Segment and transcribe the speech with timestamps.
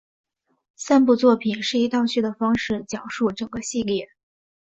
[0.77, 4.09] 三部作品是以倒叙的方式讲述整个系列。